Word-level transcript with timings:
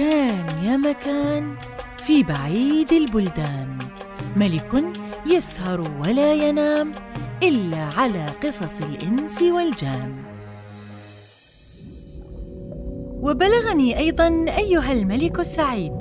كان 0.00 0.64
يا 0.64 0.76
مكان 0.76 1.56
في 1.98 2.22
بعيد 2.22 2.92
البلدان. 2.92 3.78
ملك 4.36 4.84
يسهر 5.26 5.80
ولا 5.80 6.34
ينام 6.34 6.92
إلا 7.42 7.84
على 7.96 8.26
قصص 8.44 8.80
الإنس 8.80 9.42
والجان. 9.42 10.22
وبلغني 13.12 13.98
أيضا 13.98 14.28
أيها 14.48 14.92
الملك 14.92 15.38
السعيد 15.38 15.92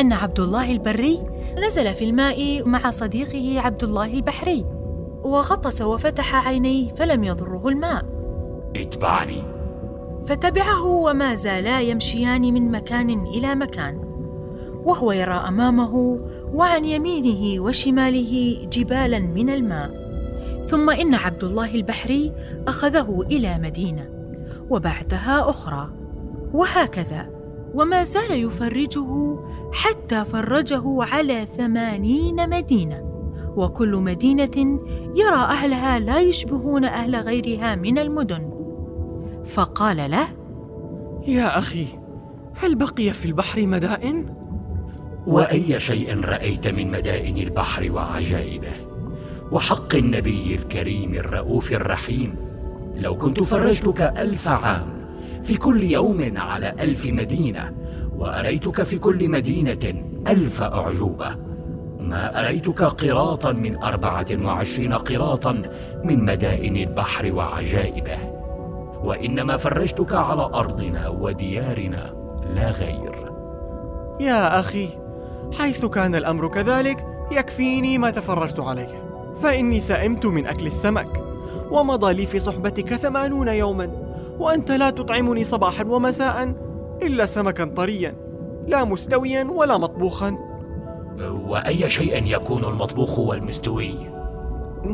أن 0.00 0.12
عبد 0.12 0.40
الله 0.40 0.72
البري 0.72 1.22
نزل 1.66 1.94
في 1.94 2.04
الماء 2.04 2.68
مع 2.68 2.90
صديقه 2.90 3.60
عبد 3.60 3.84
الله 3.84 4.14
البحري 4.14 4.64
وغطس 5.24 5.82
وفتح 5.82 6.46
عينيه 6.46 6.94
فلم 6.94 7.24
يضره 7.24 7.68
الماء. 7.68 8.04
اتبعني. 8.76 9.55
فتبعه 10.26 10.84
وما 10.84 11.34
زالا 11.34 11.80
يمشيان 11.80 12.42
من 12.42 12.70
مكان 12.70 13.10
إلى 13.10 13.54
مكان. 13.54 13.96
وهو 14.84 15.12
يرى 15.12 15.34
أمامه 15.48 16.20
وعن 16.54 16.84
يمينه 16.84 17.62
وشماله 17.62 18.66
جبالا 18.72 19.18
من 19.18 19.50
الماء. 19.50 19.90
ثم 20.66 20.90
إن 20.90 21.14
عبد 21.14 21.44
الله 21.44 21.74
البحري 21.74 22.32
أخذه 22.68 23.26
إلى 23.30 23.58
مدينة 23.58 24.08
وبعدها 24.70 25.50
أخرى. 25.50 25.90
وهكذا. 26.54 27.30
وما 27.74 28.04
زال 28.04 28.44
يفرجه 28.44 29.38
حتى 29.72 30.24
فرجه 30.24 30.82
على 30.86 31.46
ثمانين 31.56 32.50
مدينة. 32.50 33.02
وكل 33.56 33.96
مدينة 33.96 34.80
يرى 35.14 35.36
أهلها 35.36 35.98
لا 35.98 36.18
يشبهون 36.18 36.84
أهل 36.84 37.16
غيرها 37.16 37.74
من 37.74 37.98
المدن. 37.98 38.55
فقال 39.54 40.10
له 40.10 40.26
يا 41.26 41.58
أخي 41.58 41.86
هل 42.54 42.74
بقي 42.74 43.12
في 43.12 43.24
البحر 43.24 43.66
مدائن؟ 43.66 44.26
وأي 45.26 45.80
شيء 45.80 46.20
رأيت 46.20 46.68
من 46.68 46.90
مدائن 46.90 47.36
البحر 47.36 47.90
وعجائبه. 47.90 48.72
وحق 49.52 49.94
النبي 49.94 50.54
الكريم 50.54 51.14
الرؤوف 51.14 51.72
الرحيم 51.72 52.34
لو 52.94 53.16
كنت 53.16 53.42
فرجتك 53.42 54.00
ألف 54.00 54.48
عام 54.48 54.86
في 55.42 55.56
كل 55.56 55.82
يوم 55.82 56.32
على 56.36 56.74
ألف 56.80 57.06
مدينة 57.06 57.72
وأريتك 58.16 58.82
في 58.82 58.98
كل 58.98 59.28
مدينة 59.28 59.94
ألف 60.28 60.62
أعجوبة. 60.62 61.36
ما 62.00 62.40
أريتك 62.40 62.82
قراطا 62.82 63.52
من 63.52 63.76
أربعة 63.76 64.26
وعشرين 64.44 64.92
قراطا 64.92 65.62
من 66.04 66.24
مدائن 66.24 66.76
البحر 66.76 67.32
وعجائبه. 67.32 68.35
وإنما 69.06 69.56
فرجتك 69.56 70.12
على 70.12 70.42
أرضنا 70.42 71.08
وديارنا 71.08 72.14
لا 72.54 72.70
غير. 72.70 73.32
يا 74.20 74.60
أخي 74.60 74.88
حيث 75.58 75.84
كان 75.84 76.14
الأمر 76.14 76.48
كذلك 76.48 77.06
يكفيني 77.32 77.98
ما 77.98 78.10
تفرجت 78.10 78.60
عليه. 78.60 79.06
فإني 79.42 79.80
سئمت 79.80 80.26
من 80.26 80.46
أكل 80.46 80.66
السمك 80.66 81.22
ومضى 81.70 82.12
لي 82.12 82.26
في 82.26 82.38
صحبتك 82.38 82.94
ثمانون 82.94 83.48
يوما 83.48 83.90
وأنت 84.38 84.72
لا 84.72 84.90
تطعمني 84.90 85.44
صباحا 85.44 85.84
ومساء 85.84 86.54
إلا 87.02 87.26
سمكا 87.26 87.64
طريا 87.64 88.14
لا 88.66 88.84
مستويا 88.84 89.44
ولا 89.44 89.78
مطبوخا. 89.78 90.38
وأي 91.48 91.90
شيء 91.90 92.24
يكون 92.24 92.64
المطبوخ 92.64 93.18
والمستوي 93.18 93.94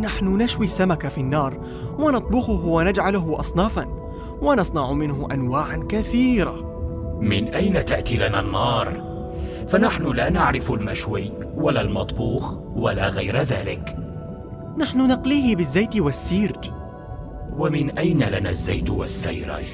نحن 0.00 0.42
نشوي 0.42 0.64
السمك 0.64 1.08
في 1.08 1.18
النار 1.18 1.60
ونطبخه 1.98 2.66
ونجعله 2.66 3.40
أصنافا. 3.40 4.01
ونصنع 4.42 4.92
منه 4.92 5.28
أنواعا 5.32 5.86
كثيرة. 5.88 6.72
من 7.20 7.48
أين 7.48 7.84
تأتي 7.84 8.16
لنا 8.16 8.40
النار؟ 8.40 9.12
فنحن 9.68 10.06
لا 10.06 10.30
نعرف 10.30 10.70
المشوي 10.70 11.32
ولا 11.54 11.80
المطبوخ 11.80 12.58
ولا 12.76 13.08
غير 13.08 13.36
ذلك. 13.36 13.96
نحن 14.78 15.08
نقليه 15.08 15.56
بالزيت 15.56 16.00
والسيرج. 16.00 16.70
ومن 17.58 17.90
أين 17.98 18.22
لنا 18.22 18.50
الزيت 18.50 18.90
والسيرج؟ 18.90 19.66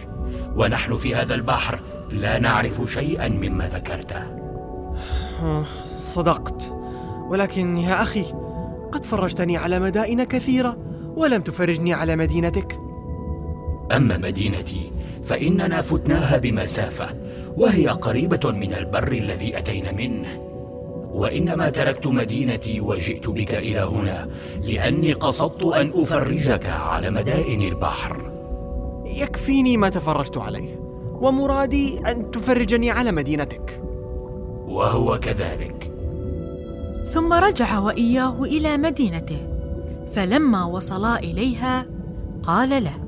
ونحن 0.57 0.97
في 0.97 1.15
هذا 1.15 1.35
البحر 1.35 1.81
لا 2.11 2.39
نعرف 2.39 2.83
شيئا 2.87 3.29
مما 3.29 3.69
ذكرته. 3.69 4.23
صدقت. 6.15 6.73
ولكن 7.29 7.77
يا 7.77 8.03
أخي 8.03 8.25
قد 8.93 9.07
فرجتني 9.07 9.57
على 9.57 9.79
مدائن 9.81 10.25
كثيرة 10.25 10.77
ولم 11.17 11.43
تفرجني 11.43 11.93
على 11.93 12.17
مدينتك. 12.17 12.88
أما 13.93 14.17
مدينتي 14.17 14.91
فإننا 15.23 15.83
فتناها 15.83 16.39
بمسافة 16.39 17.09
وهي 17.57 17.89
قريبة 17.89 18.51
من 18.51 18.75
البر 18.75 19.13
الذي 19.13 19.59
أتينا 19.59 19.93
منه. 19.93 20.49
وإنما 21.13 21.71
تركت 21.71 22.07
مدينتي 22.07 22.81
وجئت 22.81 23.29
بك 23.29 23.55
إلى 23.55 23.81
هنا 23.81 24.29
لأني 24.63 25.13
قصدت 25.13 25.63
أن 25.63 25.93
أفرجك 25.95 26.67
على 26.67 27.11
مدائن 27.11 27.63
البحر. 27.63 28.33
يكفيني 29.07 29.77
ما 29.77 29.89
تفرجت 29.89 30.39
عليه 30.39 30.81
ومرادي 31.21 31.99
أن 31.99 32.31
تفرجني 32.31 32.91
على 32.91 33.13
مدينتك. 33.13 33.83
وهو 34.69 35.19
كذلك. 35.19 35.93
ثم 37.09 37.33
رجع 37.33 37.79
وإياه 37.79 38.43
إلى 38.43 38.77
مدينته 38.77 39.41
فلما 40.13 40.65
وصلا 40.65 41.19
إليها 41.19 41.87
قال 42.43 42.85
له 42.85 43.08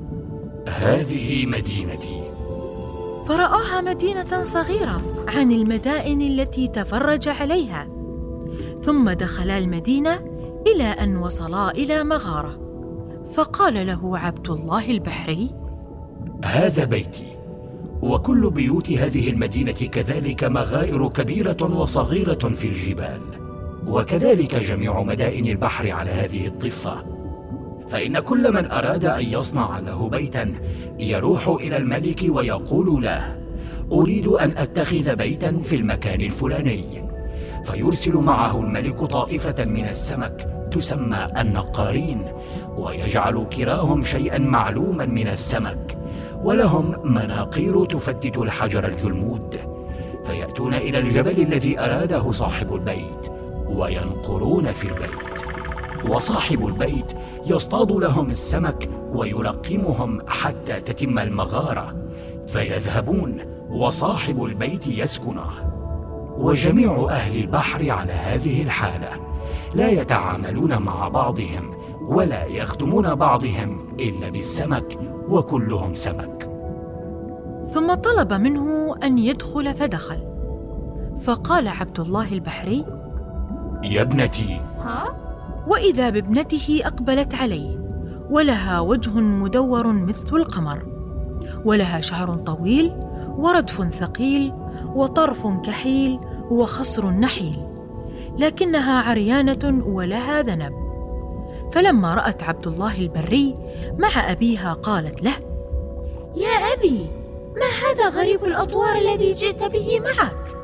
هذه 0.67 1.45
مدينتي. 1.45 2.21
فرآها 3.27 3.81
مدينة 3.81 4.41
صغيرة 4.41 5.25
عن 5.27 5.51
المدائن 5.51 6.21
التي 6.21 6.67
تفرج 6.67 7.27
عليها. 7.27 7.87
ثم 8.81 9.09
دخلا 9.09 9.57
المدينة 9.57 10.19
إلى 10.67 10.83
أن 10.83 11.17
وصلا 11.17 11.71
إلى 11.71 12.03
مغارة. 12.03 12.59
فقال 13.33 13.87
له 13.87 14.17
عبد 14.17 14.49
الله 14.49 14.91
البحري 14.91 15.49
هذا 16.45 16.83
بيتي 16.83 17.37
وكل 18.01 18.49
بيوت 18.49 18.91
هذه 18.91 19.29
المدينة 19.29 19.71
كذلك 19.71 20.43
مغائر 20.43 21.07
كبيرة 21.07 21.79
وصغيرة 21.79 22.49
في 22.49 22.67
الجبال. 22.67 23.21
وكذلك 23.87 24.55
جميع 24.55 25.03
مدائن 25.03 25.47
البحر 25.47 25.91
على 25.91 26.11
هذه 26.11 26.47
الضفة 26.47 27.20
فإن 27.91 28.19
كل 28.19 28.53
من 28.53 28.71
أراد 28.71 29.05
أن 29.05 29.25
يصنع 29.25 29.79
له 29.79 30.09
بيتا 30.09 30.53
يروح 30.99 31.47
إلى 31.47 31.77
الملك 31.77 32.25
ويقول 32.29 33.03
له 33.03 33.35
أريد 33.91 34.27
أن 34.27 34.57
أتخذ 34.57 35.15
بيتا 35.15 35.59
في 35.63 35.75
المكان 35.75 36.21
الفلاني. 36.21 37.03
فيرسل 37.63 38.13
معه 38.13 38.61
الملك 38.61 39.03
طائفة 39.03 39.65
من 39.65 39.85
السمك 39.85 40.67
تسمى 40.71 41.27
النقارين 41.37 42.25
ويجعل 42.77 43.45
كراهم 43.57 44.03
شيئا 44.03 44.37
معلوما 44.37 45.05
من 45.05 45.27
السمك 45.27 45.97
ولهم 46.43 47.13
مناقير 47.13 47.85
تفتت 47.85 48.37
الحجر 48.37 48.87
الجلمود. 48.87 49.55
فيأتون 50.25 50.73
إلى 50.73 50.97
الجبل 50.97 51.41
الذي 51.41 51.79
أراده 51.79 52.31
صاحب 52.31 52.75
البيت 52.75 53.31
وينقرون 53.67 54.71
في 54.71 54.87
البيت. 54.87 55.30
وصاحب 56.09 56.67
البيت 56.67 57.11
يصطاد 57.45 57.91
لهم 57.91 58.29
السمك 58.29 58.89
ويلقمهم 59.13 60.21
حتى 60.27 60.81
تتم 60.81 61.19
المغارة 61.19 61.95
فيذهبون 62.47 63.37
وصاحب 63.69 64.43
البيت 64.43 64.87
يسكنه 64.87 65.51
وجميع 66.37 67.07
أهل 67.09 67.39
البحر 67.39 67.91
على 67.91 68.13
هذه 68.13 68.61
الحالة 68.63 69.09
لا 69.75 69.89
يتعاملون 69.89 70.77
مع 70.77 71.07
بعضهم 71.07 71.73
ولا 72.07 72.45
يخدمون 72.45 73.15
بعضهم 73.15 73.95
إلا 73.99 74.29
بالسمك 74.29 74.99
وكلهم 75.29 75.95
سمك. 75.95 76.49
ثم 77.67 77.93
طلب 77.93 78.33
منه 78.33 78.95
أن 79.03 79.17
يدخل 79.17 79.73
فدخل. 79.73 80.31
فقال 81.21 81.67
عبد 81.67 81.99
الله 81.99 82.33
البحري 82.33 82.85
يا 83.83 84.01
ابنتي 84.01 84.61
ها؟ 84.83 85.20
وإذا 85.71 86.09
بابنته 86.09 86.81
أقبلت 86.85 87.35
عليه 87.35 87.79
ولها 88.29 88.79
وجه 88.79 89.11
مدور 89.11 89.87
مثل 89.87 90.35
القمر. 90.35 90.85
ولها 91.65 92.01
شعر 92.01 92.35
طويل 92.35 92.91
وردف 93.37 93.93
ثقيل 93.93 94.53
وطرف 94.95 95.47
كحيل 95.47 96.19
وخصر 96.49 97.09
نحيل 97.09 97.67
لكنها 98.37 99.01
عريانة 99.01 99.83
ولها 99.85 100.41
ذنب. 100.41 100.73
فلما 101.71 102.15
رأت 102.15 102.43
عبد 102.43 102.67
الله 102.67 102.99
البري 102.99 103.55
مع 103.97 104.31
أبيها 104.31 104.73
قالت 104.73 105.23
له 105.23 105.33
يا 106.35 106.73
أبي 106.73 107.07
ما 107.55 107.67
هذا 107.83 108.09
غريب 108.09 108.45
الأطوار 108.45 108.95
الذي 108.95 109.33
جئت 109.33 109.63
به 109.63 109.99
معك؟ 109.99 110.55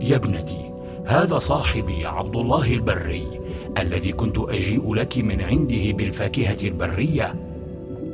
يا 0.00 0.16
ابنتي 0.16 0.72
هذا 1.06 1.38
صاحبي 1.38 2.06
عبد 2.06 2.36
الله 2.36 2.74
البري. 2.74 3.39
الذي 3.78 4.12
كنت 4.12 4.38
أجيء 4.38 4.94
لك 4.94 5.18
من 5.18 5.40
عنده 5.40 5.92
بالفاكهة 5.92 6.56
البرية. 6.62 7.34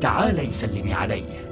تعالي 0.00 0.50
سلمي 0.50 0.93
عليه. 0.93 1.47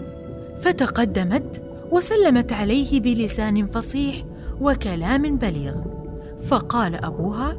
فتقدمت 0.61 1.63
وسلمت 1.91 2.53
عليه 2.53 3.01
بلسان 3.01 3.67
فصيح 3.67 4.17
وكلام 4.61 5.37
بليغ. 5.37 5.75
فقال 6.47 7.05
أبوها 7.05 7.57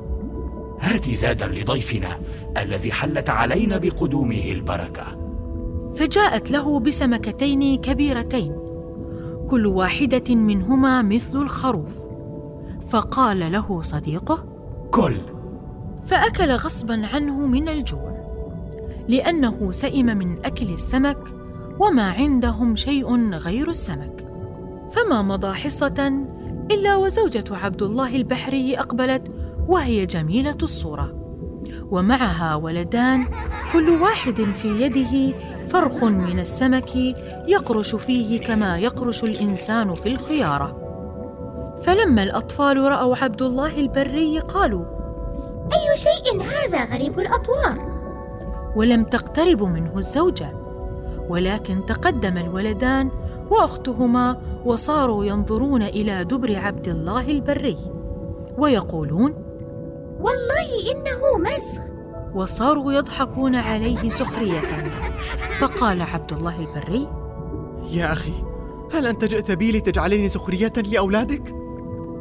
هات 0.80 1.10
زادا 1.10 1.48
لضيفنا 1.48 2.20
الذي 2.58 2.92
حلت 2.92 3.30
علينا 3.30 3.78
بقدومه 3.78 4.52
البركة. 4.52 5.06
فجاءت 5.96 6.52
له 6.52 6.80
بسمكتين 6.80 7.78
كبيرتين 7.78 8.56
كل 9.50 9.68
واحدة 9.68 10.36
منهما 10.36 11.02
مثل 11.02 11.42
الخروف. 11.42 12.06
فقال 12.90 13.52
له 13.52 13.82
صديقه 13.82 14.46
كل. 14.92 15.35
فأكل 16.06 16.52
غصبا 16.52 17.08
عنه 17.14 17.46
من 17.46 17.70
الجوع 17.70 18.16
لأنه 19.08 19.72
سئم 19.72 20.06
من 20.06 20.46
أكل 20.46 20.74
السمك 20.74 21.18
وما 21.80 22.12
عندهم 22.12 22.76
شيء 22.76 23.34
غير 23.34 23.70
السمك. 23.70 24.28
فما 24.92 25.22
مضى 25.22 25.54
حصة 25.54 26.26
إلا 26.72 26.96
وزوجة 26.96 27.44
عبد 27.52 27.82
الله 27.82 28.16
البحري 28.16 28.80
أقبلت 28.80 29.32
وهي 29.68 30.06
جميلة 30.06 30.58
الصورة 30.64 31.22
ومعها 31.92 32.56
ولدان 32.56 33.26
كل 33.74 33.90
واحد 33.90 34.42
في 34.42 34.82
يده 34.82 35.38
فرخ 35.68 36.04
من 36.04 36.40
السمك 36.40 36.96
يقرش 37.48 37.96
فيه 37.96 38.40
كما 38.40 38.78
يقرش 38.78 39.24
الإنسان 39.24 39.94
في 39.94 40.10
الخيارة. 40.10 40.82
فلما 41.84 42.24
الأطفال 42.24 42.78
رأوا 42.78 43.16
عبد 43.16 43.42
الله 43.42 43.80
البري 43.80 44.40
قالوا 44.40 44.95
أي 45.74 45.96
شيء 45.96 46.42
هذا 46.42 46.96
غريب 46.96 47.20
الأطوار؟ 47.20 47.96
ولم 48.76 49.04
تقترب 49.04 49.64
منه 49.64 49.98
الزوجة 49.98 50.54
ولكن 51.30 51.86
تقدم 51.86 52.38
الولدان 52.38 53.10
وأختهما 53.50 54.42
وصاروا 54.66 55.26
ينظرون 55.26 55.84
إلى 55.84 56.24
دبر 56.24 56.56
عبد 56.56 56.88
الله 56.88 57.32
البري 57.32 57.78
ويقولون 58.58 59.34
والله 60.20 60.92
إنه 60.92 61.38
مسخ. 61.38 61.82
وصاروا 62.36 62.94
يضحكون 62.94 63.56
عليه 63.56 64.10
سخرية. 64.10 64.60
فقال 65.60 66.02
عبد 66.02 66.34
الله 66.34 66.60
البري 66.60 67.08
يا 67.92 68.14
أخي 68.14 68.34
هل 68.94 69.08
أنت 69.08 69.26
جئت 69.26 69.52
بي 69.52 69.72
لتجعلني 69.72 70.30
سخرية 70.30 70.74
لأولادك؟ 70.78 71.56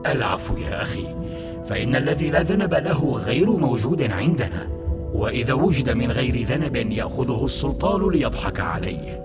العفو 0.06 0.56
يا 0.56 0.82
أخي 0.82 1.23
فإن 1.66 1.96
الذي 1.96 2.30
لا 2.30 2.42
ذنب 2.42 2.74
له 2.74 3.12
غير 3.12 3.50
موجود 3.50 4.02
عندنا. 4.02 4.68
وإذا 5.12 5.52
وجد 5.52 5.90
من 5.90 6.10
غير 6.10 6.46
ذنب 6.46 6.76
يأخذه 6.76 7.44
السلطان 7.44 8.10
ليضحك 8.10 8.60
عليه. 8.60 9.24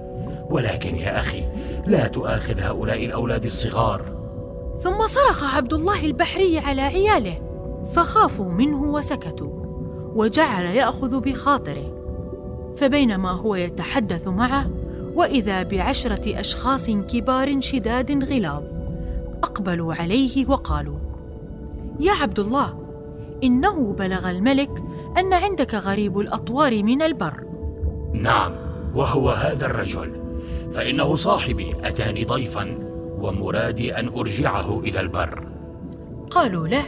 ولكن 0.50 0.95
يا 0.95 1.19
أخي 1.19 1.44
لا 1.88 2.07
تؤاخذ 2.07 2.59
هؤلاء 2.59 3.06
الأولاد 3.06 3.45
الصغار. 3.45 4.01
ثم 4.81 5.07
صرخ 5.07 5.56
عبد 5.56 5.74
الله 5.74 6.06
البحري 6.06 6.59
على 6.59 6.81
عياله 6.81 7.38
فخافوا 7.94 8.51
منه 8.51 8.83
وسكتوا 8.83 9.51
وجعل 10.15 10.63
يأخذ 10.63 11.19
بخاطره. 11.19 12.00
فبينما 12.77 13.31
هو 13.31 13.56
يتحدث 13.56 14.27
معه 14.27 14.69
وإذا 15.15 15.63
بعشرة 15.63 16.39
أشخاص 16.39 16.89
كبار 16.89 17.62
شداد 17.62 18.24
غلاظ 18.24 18.63
أقبلوا 19.44 19.94
عليه 19.94 20.50
وقالوا 20.50 20.97
يا 22.00 22.12
عبد 22.12 22.40
الله 22.40 22.80
إنه 23.44 23.94
بلغ 23.94 24.30
الملك 24.30 24.84
أن 25.18 25.34
عندك 25.34 25.75
غريب 25.75 26.19
الأطوار 26.19 26.84
من 26.84 27.01
البر. 27.01 27.44
نعم 28.13 28.51
وهو 28.96 29.30
هذا 29.30 29.66
الرجل. 29.66 30.22
فإنه 30.74 31.16
صاحبي 31.16 31.75
أتاني 31.84 32.25
ضيفا 32.25 32.78
ومرادي 33.19 33.96
أن 33.96 34.07
أرجعه 34.07 34.80
إلى 34.80 35.00
البر. 35.00 35.48
قالوا 36.31 36.68
له 36.68 36.84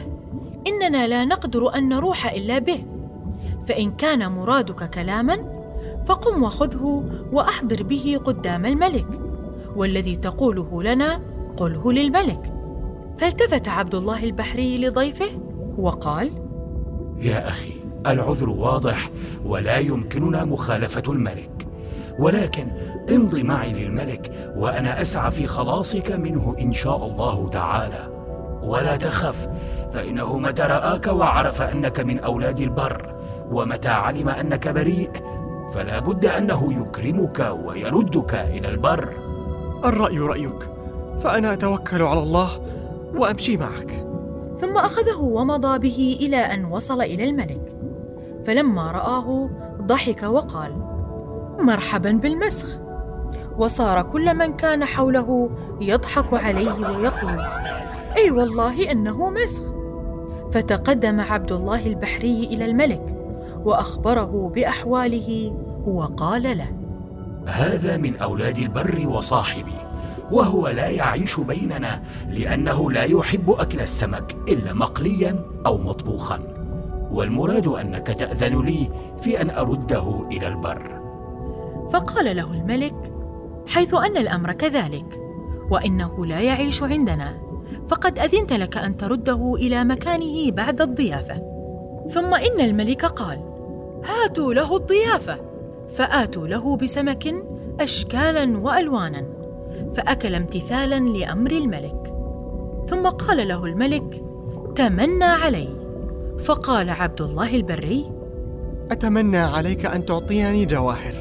إننا 0.66 1.06
لا 1.06 1.24
نقدر 1.24 1.74
أن 1.74 1.88
نروح 1.88 2.32
إلا 2.32 2.58
به. 2.58 2.84
فإن 3.66 3.92
كان 3.92 4.32
مرادك 4.32 4.90
كلاما 4.90 5.62
فقم 6.06 6.42
وخذه 6.42 7.04
وأحضر 7.32 7.82
به 7.82 8.20
قدام 8.24 8.66
الملك. 8.66 9.20
والذي 9.76 10.16
تقوله 10.16 10.82
لنا 10.82 11.20
قله 11.56 11.92
للملك. 11.92 12.51
فالتفت 13.22 13.68
عبد 13.68 13.94
الله 13.94 14.24
البحري 14.24 14.78
لضيفه 14.78 15.26
وقال 15.78 16.32
يا 17.18 17.48
أخي 17.48 17.72
العذر 18.06 18.50
واضح 18.50 19.10
ولا 19.44 19.78
يمكننا 19.78 20.44
مخالفة 20.44 21.02
الملك. 21.08 21.66
ولكن 22.18 22.66
امض 23.10 23.34
معي 23.34 23.72
للملك 23.72 24.52
وأنا 24.56 25.00
أسعى 25.00 25.30
في 25.30 25.46
خلاصك 25.46 26.12
منه 26.12 26.56
إن 26.58 26.72
شاء 26.72 27.06
الله 27.06 27.48
تعالى. 27.48 28.08
ولا 28.62 28.96
تخف 28.96 29.48
فإنه 29.92 30.38
متى 30.38 30.62
رآك 30.62 31.06
وعرف 31.06 31.62
أنك 31.62 32.00
من 32.00 32.18
أولاد 32.18 32.60
البر 32.60 33.14
ومتى 33.50 33.88
علم 33.88 34.28
أنك 34.28 34.68
بريء 34.68 35.10
فلا 35.74 35.98
بد 35.98 36.26
أنه 36.26 36.72
يكرمك 36.80 37.56
ويردك 37.64 38.34
إلى 38.34 38.68
البر. 38.68 39.08
الرأي 39.84 40.18
رأيك 40.18 40.70
فأنا 41.20 41.52
أتوكل 41.52 42.02
على 42.02 42.22
الله 42.22 42.81
وأمشي 43.14 43.56
معك. 43.56 44.06
ثم 44.56 44.76
أخذه 44.76 45.18
ومضى 45.20 45.78
به 45.78 46.18
إلى 46.20 46.36
أن 46.36 46.64
وصل 46.64 47.00
إلى 47.00 47.24
الملك. 47.24 47.76
فلما 48.44 48.90
رآه 48.90 49.50
ضحك 49.82 50.22
وقال 50.22 50.72
مرحبا 51.58 52.10
بالمسخ. 52.10 52.78
وصار 53.58 54.02
كل 54.02 54.34
من 54.34 54.52
كان 54.52 54.84
حوله 54.84 55.50
يضحك 55.80 56.34
عليه 56.34 56.72
ويقول 56.72 57.40
أي 58.16 58.30
والله 58.30 58.90
أنه 58.90 59.30
مسخ. 59.30 59.62
فتقدم 60.52 61.20
عبد 61.20 61.52
الله 61.52 61.86
البحري 61.86 62.44
إلى 62.44 62.64
الملك 62.64 63.16
وأخبره 63.64 64.52
بأحواله 64.54 65.52
وقال 65.86 66.42
له 66.58 66.72
هذا 67.46 67.96
من 67.96 68.16
أولاد 68.16 68.58
البر 68.58 69.08
وصاحبي. 69.08 69.91
وهو 70.32 70.68
لا 70.68 70.88
يعيش 70.88 71.40
بيننا 71.40 72.02
لأنه 72.28 72.90
لا 72.90 73.02
يحب 73.02 73.50
أكل 73.50 73.80
السمك 73.80 74.36
إلا 74.48 74.72
مقليا 74.72 75.44
أو 75.66 75.78
مطبوخا. 75.78 76.40
والمراد 77.10 77.66
أنك 77.66 78.06
تأذن 78.06 78.64
لي 78.64 78.88
في 79.20 79.40
أن 79.40 79.50
أرده 79.50 80.28
إلى 80.30 80.48
البر. 80.48 81.00
فقال 81.92 82.36
له 82.36 82.52
الملك 82.52 83.12
حيث 83.66 83.94
أن 83.94 84.16
الأمر 84.16 84.52
كذلك 84.52 85.20
وإنه 85.70 86.26
لا 86.26 86.40
يعيش 86.40 86.82
عندنا 86.82 87.34
فقد 87.88 88.18
أذنت 88.18 88.52
لك 88.52 88.76
أن 88.76 88.96
ترده 88.96 89.54
إلى 89.54 89.84
مكانه 89.84 90.50
بعد 90.50 90.80
الضيافة. 90.80 91.42
ثم 92.10 92.34
إن 92.34 92.60
الملك 92.60 93.04
قال 93.04 93.40
هاتوا 94.04 94.54
له 94.54 94.76
الضيافة. 94.76 95.36
فآتوا 95.96 96.46
له 96.46 96.76
بسمك 96.76 97.34
اشكالا 97.80 98.58
والوانا. 98.58 99.41
فأكل 99.94 100.34
امتثالا 100.34 101.00
لأمر 101.00 101.50
الملك. 101.50 102.14
ثم 102.88 103.06
قال 103.08 103.48
له 103.48 103.64
الملك 103.64 104.24
تمنى 104.76 105.24
علي. 105.24 105.68
فقال 106.38 106.90
عبد 106.90 107.20
الله 107.20 107.56
البري 107.56 108.10
أتمنى 108.90 109.38
عليك 109.38 109.86
أن 109.86 110.06
تعطيني 110.06 110.66
جواهر. 110.66 111.14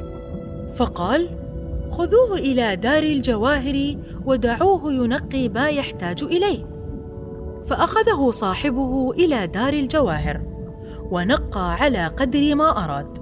فقال 0.75 1.29
خذوه 1.91 2.37
إلى 2.37 2.75
دار 2.75 3.03
الجواهر 3.03 3.95
ودعوه 4.25 4.93
ينقي 4.93 5.49
ما 5.49 5.69
يحتاج 5.69 6.23
إليه. 6.23 6.65
فأخذه 7.65 8.31
صاحبه 8.31 9.11
إلى 9.11 9.47
دار 9.47 9.73
الجواهر 9.73 10.41
ونقى 11.11 11.73
على 11.73 12.07
قدر 12.07 12.55
ما 12.55 12.83
أراد. 12.85 13.17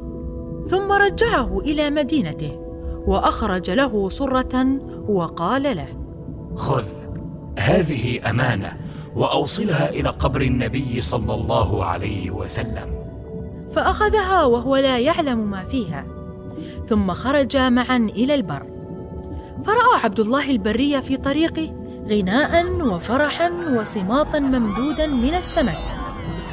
ثم 0.67 0.91
رجعه 0.91 1.59
إلى 1.59 1.89
مدينته 1.89 2.59
وأخرج 3.07 3.71
له 3.71 4.09
صره 4.09 4.79
وقال 5.09 5.63
له 5.63 5.87
خذ 6.55 6.83
هذه 7.59 8.29
أمانة 8.29 8.77
وأوصلها 9.15 9.89
إلى 9.89 10.09
قبر 10.09 10.41
النبي 10.41 11.01
صلى 11.01 11.33
الله 11.33 11.85
عليه 11.85 12.31
وسلم. 12.31 12.87
فأخذها 13.71 14.45
وهو 14.45 14.75
لا 14.75 14.99
يعلم 14.99 15.51
ما 15.51 15.63
فيها 15.65 16.05
ثم 16.87 17.11
خرجا 17.13 17.69
معا 17.69 17.97
إلى 17.97 18.35
البر. 18.35 18.63
فرأى 19.65 20.03
عبد 20.03 20.19
الله 20.19 20.51
البري 20.51 21.01
في 21.01 21.17
طريقه 21.17 21.73
غناء 22.09 22.81
وفرحا 22.81 23.51
وصماطا 23.77 24.39
ممدودا 24.39 25.07
من 25.07 25.33
السمك 25.33 25.77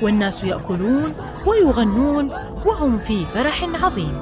والناس 0.02 0.44
يأكلون 0.44 1.14
ويغنون 1.46 2.30
وهم 2.66 2.98
في 2.98 3.24
فرح 3.24 3.84
عظيم. 3.84 4.16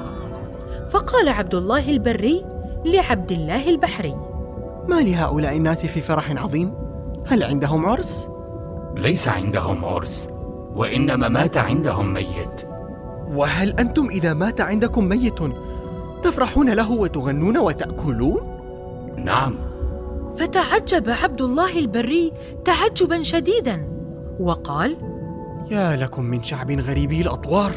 فقال 0.91 1.29
عبد 1.29 1.55
الله 1.55 1.89
البري 1.89 2.45
لعبد 2.85 3.31
الله 3.31 3.69
البحري 3.69 4.15
ما 4.87 5.01
لهؤلاء 5.01 5.57
الناس 5.57 5.85
في 5.85 6.01
فرح 6.01 6.31
عظيم؟ 6.31 6.73
هل 7.27 7.43
عندهم 7.43 7.85
عرس؟ 7.85 8.29
ليس 8.95 9.27
عندهم 9.27 9.85
عرس 9.85 10.29
وإنما 10.75 11.29
مات 11.29 11.57
عندهم 11.57 12.13
ميت 12.13 12.61
وهل 13.27 13.79
أنتم 13.79 14.07
إذا 14.07 14.33
مات 14.33 14.61
عندكم 14.61 15.05
ميت 15.05 15.39
تفرحون 16.23 16.69
له 16.69 16.91
وتغنون 16.91 17.57
وتأكلون؟ 17.57 18.39
نعم 19.17 19.55
فتعجب 20.37 21.09
عبد 21.09 21.41
الله 21.41 21.79
البري 21.79 22.31
تعجبا 22.65 23.23
شديدا 23.23 23.87
وقال 24.39 24.97
يا 25.71 25.95
لكم 25.95 26.23
من 26.23 26.43
شعب 26.43 26.71
غريبي 26.71 27.21
الأطوار 27.21 27.71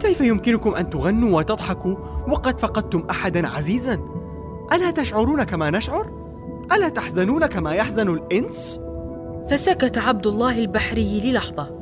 كيف 0.00 0.20
يمكنكم 0.20 0.74
أن 0.74 0.90
تغنوا 0.90 1.38
وتضحكوا 1.38 1.96
وقد 2.28 2.60
فقدتم 2.60 3.04
أحدا 3.10 3.48
عزيزا 3.48 4.15
ألا 4.72 4.90
تشعرون 4.90 5.42
كما 5.42 5.70
نشعر؟ 5.70 6.10
ألا 6.72 6.88
تحزنون 6.88 7.46
كما 7.46 7.72
يحزن 7.72 8.08
الإنس؟ 8.08 8.80
فسكت 9.50 9.98
عبد 9.98 10.26
الله 10.26 10.58
البحري 10.58 11.20
للحظة 11.20 11.76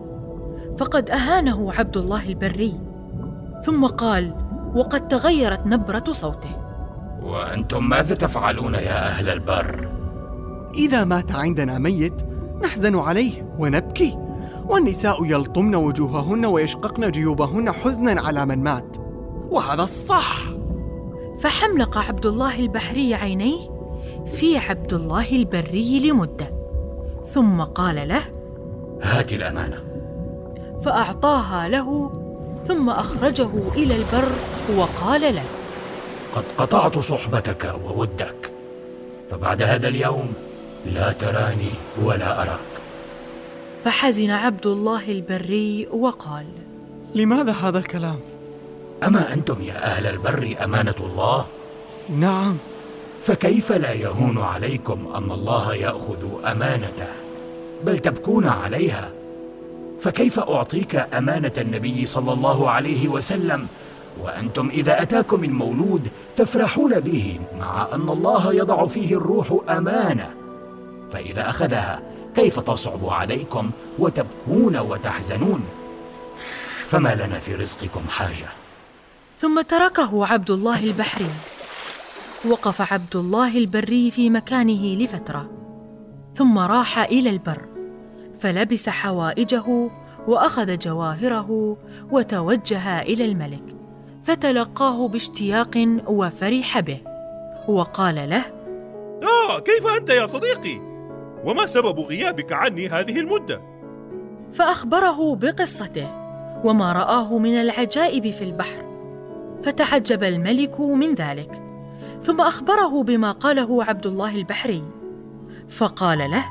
فقد 0.79 1.11
أهانه 1.11 1.73
عبد 1.73 1.97
الله 1.97 2.29
البري 2.29 2.75
ثم 3.63 3.87
قال 3.87 4.35
وقد 4.75 5.09
تغيرت 5.09 5.67
نبرة 5.67 6.05
صوته 6.13 6.57
وأنتم 7.23 7.89
ماذا 7.89 8.15
تفعلون 8.15 8.75
يا 8.75 9.07
أهل 9.07 9.29
البر؟ 9.29 9.89
إذا 10.75 11.05
مات 11.05 11.33
عندنا 11.33 11.79
ميت 11.79 12.15
نحزن 12.63 12.99
عليه 12.99 13.55
ونبكي 13.59 14.19
والنساء 14.69 15.25
يلطمن 15.25 15.75
وجوههن 15.75 16.47
ويشققن 16.47 17.11
جيوبهن 17.11 17.73
حزنا 17.73 18.21
على 18.21 18.47
من 18.47 18.63
مات 18.63 18.97
وهذا 19.51 19.83
الصح 19.83 20.54
فحملق 21.45 21.99
عبد 21.99 22.27
الله 22.27 22.59
البحري 22.59 23.15
عينيه 23.15 23.59
في 24.27 24.59
عبد 24.59 24.93
الله 24.93 25.31
البري 25.33 26.11
لمدة. 26.11 26.51
ثم 27.35 27.63
قال 27.63 28.09
له 28.09 28.23
هات 29.03 29.33
الأمانة. 29.33 29.85
فأعطاها 30.85 31.69
له 31.69 32.13
ثم 32.69 32.91
أخرجه 32.91 33.51
إلى 33.77 33.97
البر 33.97 34.33
وقال 34.77 35.21
له 35.21 35.45
قد 36.35 36.45
قطعت 36.59 36.99
صحبتك 36.99 37.75
وودك 37.85 38.51
فبعد 39.31 39.63
هذا 39.63 39.89
اليوم 39.89 40.33
لا 40.95 41.13
تراني 41.13 41.73
ولا 42.03 42.43
أراك. 42.43 42.75
فحزن 43.85 44.31
عبد 44.31 44.67
الله 44.67 45.13
البري 45.13 45.89
وقال 45.93 46.47
لماذا 47.15 47.53
هذا 47.53 47.79
الكلام؟ 47.79 48.19
أما 49.03 49.33
أنتم 49.35 49.63
يا 49.63 49.85
أهل 49.85 50.07
البر 50.07 50.57
أمانة 50.65 50.95
الله؟ 51.01 51.47
نعم. 52.19 52.57
فكيف 53.23 53.73
لا 53.73 53.93
يهون 53.93 54.39
عليكم 54.39 55.13
أن 55.15 55.31
الله 55.31 55.75
يأخذ 55.75 56.47
امانته 56.47 57.09
بل 57.85 57.99
تبكون 57.99 58.47
عليها. 58.47 59.11
فكيف 60.01 60.41
أعطيك 60.41 61.07
أمانة 61.15 61.53
النبي 61.59 62.07
صلى 62.07 62.33
الله 62.33 62.71
عليه 62.71 63.09
وسلم؟ 63.09 63.67
وأنتم 64.23 64.69
إذا 64.69 65.03
أتاكم 65.03 65.45
المولود 65.45 66.09
تفرحون 66.37 67.01
به 67.01 67.41
مع 67.59 67.89
أن 67.93 68.09
الله 68.09 68.55
يضع 68.55 68.87
فيه 68.87 69.17
الروح 69.17 69.57
أمانة. 69.69 70.31
فإذا 71.13 71.51
أخذها 71.51 72.03
كيف 72.37 72.61
تصعب 72.61 73.09
عليكم 73.09 73.71
وتبكون 73.99 74.77
وتحزنون؟ 74.77 75.65
فما 76.87 77.15
لنا 77.15 77.39
في 77.39 77.55
رزقكم 77.55 78.01
حاجة. 78.09 78.64
ثم 79.39 79.61
تركه 79.61 80.27
عبد 80.27 80.51
الله 80.51 80.85
البحري 80.85 81.31
وقف 82.49 82.93
عبد 82.93 83.17
الله 83.17 83.59
البري 83.59 84.11
في 84.11 84.31
مكانه 84.31 84.95
لفترة 84.97 85.51
ثم 86.35 86.59
راح 86.59 86.99
إلى 86.99 87.31
البر 87.31 87.69
فلبس 88.41 88.89
حوائجه 88.89 89.91
وأخذ 90.29 90.79
جواهره 90.79 91.77
وتوجه 92.11 93.01
إلى 93.01 93.25
الملك 93.25 93.77
فتلقاه 94.23 95.09
باشتياق 95.09 96.01
وفرح 96.07 96.81
به 96.81 96.99
وقال 97.69 98.15
له 98.31 98.45
آه 99.23 99.61
كيف 99.61 99.87
أنت 99.87 100.11
يا 100.11 100.27
صديقي؟ 100.27 100.81
وما 101.45 101.67
سبب 101.67 102.01
غيابك 102.01 102.53
عني 102.53 102.89
هذه 102.89 103.19
المدة؟ 103.21 103.61
فأخبره 104.53 105.37
بقصته 105.37 106.09
وما 106.65 106.93
رآه 106.93 107.39
من 107.39 107.61
العجائب 107.61 108.31
في 108.31 108.45
البحر 108.45 108.84
فتعجب 109.65 110.25
الملك 110.25 110.81
من 110.81 111.15
ذلك. 111.15 111.63
ثم 112.23 112.41
أخبره 112.41 113.03
بما 113.03 113.33
قاله 113.33 113.85
عبد 113.85 114.07
الله 114.07 114.35
البحري. 114.35 114.85
فقال 115.69 116.19
له 116.19 116.45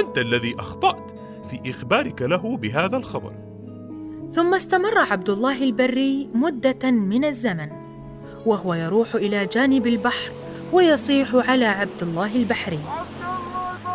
أنت 0.00 0.18
الذي 0.18 0.54
أخطأت 0.58 1.10
في 1.50 1.70
إخبارك 1.70 2.22
له 2.22 2.56
بهذا 2.56 2.96
الخبر. 2.96 3.32
ثم 4.32 4.54
استمر 4.54 4.98
عبد 4.98 5.30
الله 5.30 5.62
البري 5.62 6.28
مدة 6.34 6.90
من 6.90 7.24
الزمن 7.24 7.68
وهو 8.46 8.74
يروح 8.74 9.14
إلى 9.14 9.46
جانب 9.46 9.86
البحر 9.86 10.30
ويصيح 10.72 11.34
على 11.34 11.64
عبد 11.64 12.02
الله 12.02 12.36
البحري 12.36 12.78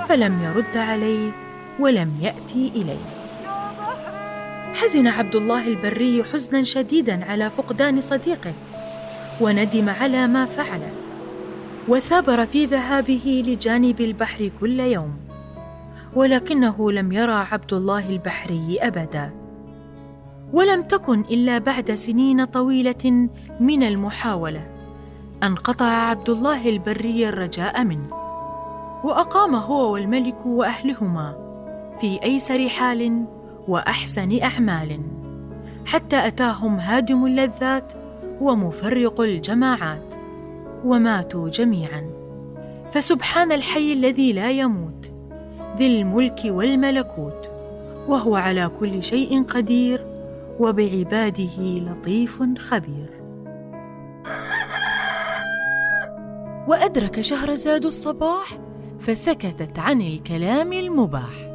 فلم 0.10 0.44
يرد 0.44 0.78
عليه 0.78 1.32
ولم 1.80 2.12
يأتي 2.22 2.72
إليه. 2.76 3.19
حزن 4.74 5.08
عبد 5.08 5.36
الله 5.36 5.68
البري 5.68 6.24
حزنا 6.24 6.64
شديدا 6.64 7.26
على 7.26 7.50
فقدان 7.50 8.02
صديقه 8.02 8.54
وندم 9.42 9.90
على 9.90 10.28
ما 10.28 10.46
فعله 10.46 10.92
وثابر 11.88 12.46
في 12.46 12.66
ذهابه 12.66 13.44
لجانب 13.48 14.02
البحر 14.02 14.52
كل 14.60 14.80
يوم 14.80 15.14
ولكنه 16.16 16.92
لم 16.92 17.12
يرى 17.12 17.46
عبد 17.52 17.74
الله 17.74 18.10
البحري 18.10 18.78
أبدا. 18.82 19.32
ولم 20.54 20.84
تكن 20.84 21.22
إلا 21.22 21.58
بعد 21.58 21.92
سنين 21.94 22.46
طويلة 22.46 23.30
من 23.60 23.84
المحاولة 23.84 24.68
ان 25.44 25.56
قطع 25.56 25.86
عبد 25.86 26.30
الله 26.30 26.70
البري 26.70 27.30
الرجاء 27.30 27.84
منه 27.84 28.10
واقام 29.04 29.56
هو 29.56 29.94
والملك 29.94 30.46
وأهلهما 30.46 31.36
في 32.02 32.24
أيسر 32.24 32.70
حال 32.70 33.26
وأحسن 33.68 34.42
أعمال. 34.42 35.00
حتى 35.86 36.28
أتاهم 36.28 36.80
هادم 36.80 37.26
اللذات 37.26 37.94
ومفرق 38.42 39.22
الجماعات. 39.22 40.14
وماتوا 40.86 41.50
جميعا. 41.50 42.10
فسبحان 42.92 43.52
الحي 43.52 43.94
الذي 43.94 44.34
لا 44.34 44.52
يموت. 44.52 45.12
ذي 45.78 46.02
الملك 46.02 46.40
والملكوت. 46.46 47.50
وهو 48.08 48.36
على 48.36 48.72
كل 48.80 49.04
شيء 49.04 49.44
قدير. 49.44 50.06
وبعباده 50.60 51.60
لطيف 51.60 52.44
خبير. 52.58 53.10
وأدرك 56.68 57.22
شهرزاد 57.22 57.86
الصباح 57.86 58.58
فسكتت 59.00 59.80
عن 59.80 60.02
الكلام 60.02 60.74
المباح. 60.74 61.49